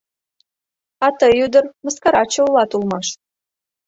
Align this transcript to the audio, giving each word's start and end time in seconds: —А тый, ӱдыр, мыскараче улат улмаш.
—А 1.05 1.07
тый, 1.19 1.33
ӱдыр, 1.45 1.65
мыскараче 1.83 2.41
улат 2.47 2.71
улмаш. 2.75 3.07